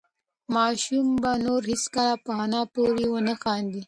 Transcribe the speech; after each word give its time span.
ماشوم 0.55 1.07
به 1.21 1.31
نور 1.45 1.61
هېڅکله 1.71 2.13
په 2.23 2.31
انا 2.43 2.61
پورې 2.73 3.05
ونه 3.09 3.33
خاندي. 3.41 3.79